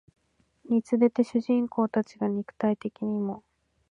[0.67, 3.43] につれて主人公たちが肉体的にも